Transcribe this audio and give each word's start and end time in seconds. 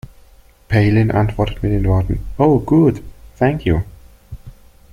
Palin 0.67 1.11
antwortet 1.11 1.61
mit 1.61 1.71
den 1.73 1.85
Worten 1.85 2.25
„Oh 2.39 2.57
good, 2.57 3.03
thank 3.37 3.67
you“. 3.67 3.81